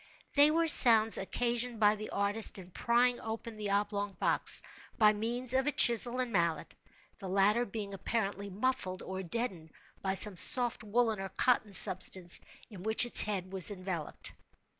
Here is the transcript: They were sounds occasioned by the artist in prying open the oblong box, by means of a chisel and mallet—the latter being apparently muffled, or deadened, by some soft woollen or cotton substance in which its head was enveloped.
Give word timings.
They 0.33 0.49
were 0.49 0.67
sounds 0.67 1.15
occasioned 1.19 1.79
by 1.79 1.95
the 1.95 2.09
artist 2.09 2.57
in 2.57 2.71
prying 2.71 3.19
open 3.19 3.55
the 3.55 3.69
oblong 3.69 4.13
box, 4.13 4.63
by 4.97 5.13
means 5.13 5.53
of 5.53 5.67
a 5.67 5.71
chisel 5.71 6.19
and 6.19 6.31
mallet—the 6.33 7.29
latter 7.29 7.65
being 7.65 7.93
apparently 7.93 8.49
muffled, 8.49 9.03
or 9.03 9.21
deadened, 9.21 9.69
by 10.01 10.15
some 10.15 10.37
soft 10.37 10.83
woollen 10.83 11.19
or 11.19 11.29
cotton 11.29 11.71
substance 11.71 12.39
in 12.67 12.81
which 12.81 13.05
its 13.05 13.21
head 13.21 13.53
was 13.53 13.69
enveloped. 13.69 14.33